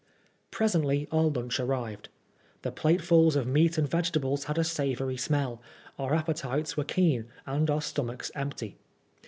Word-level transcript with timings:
Presently 0.49 1.07
our 1.11 1.25
lunch 1.27 1.59
arrived. 1.59 2.09
The 2.63 2.71
platefuls 2.71 3.35
of 3.35 3.45
meat 3.45 3.77
and 3.77 3.87
vegetables 3.87 4.45
had 4.45 4.57
a 4.57 4.63
savory 4.63 5.15
smell, 5.15 5.61
our 5.99 6.15
appetites 6.15 6.75
were 6.75 6.83
keen, 6.83 7.27
and 7.45 7.69
our 7.69 7.83
stomachs 7.83 8.31
empty. 8.33 8.77